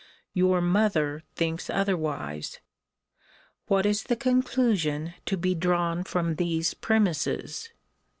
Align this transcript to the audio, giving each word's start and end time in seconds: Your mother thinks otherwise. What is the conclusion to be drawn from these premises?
Your 0.33 0.61
mother 0.61 1.21
thinks 1.35 1.69
otherwise. 1.69 2.59
What 3.67 3.85
is 3.85 4.01
the 4.05 4.15
conclusion 4.15 5.13
to 5.27 5.37
be 5.37 5.53
drawn 5.53 6.03
from 6.03 6.37
these 6.37 6.73
premises? 6.73 7.69